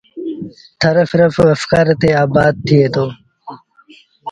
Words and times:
ٿر 0.79 0.95
سرڦ 1.11 1.31
وسڪآري 1.49 1.93
تي 2.01 2.09
آبآد 2.23 2.53
ٿئي 2.65 2.85
دو۔ 2.93 3.05